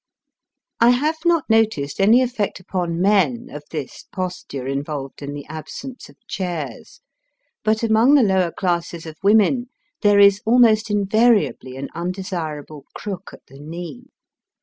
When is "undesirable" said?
11.93-12.85